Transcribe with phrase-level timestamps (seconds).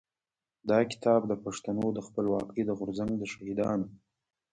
[0.69, 3.87] دا کتاب د پښتنو د خپلواکۍ د غورځنګ د شهيدانو.